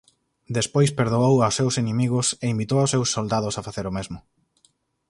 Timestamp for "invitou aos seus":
2.53-3.07